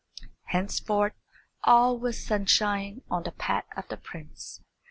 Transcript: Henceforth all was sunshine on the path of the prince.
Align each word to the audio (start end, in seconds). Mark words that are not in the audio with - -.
Henceforth 0.45 1.13
all 1.63 1.95
was 1.99 2.25
sunshine 2.25 3.03
on 3.11 3.21
the 3.21 3.33
path 3.33 3.65
of 3.77 3.87
the 3.89 3.97
prince. 3.97 4.59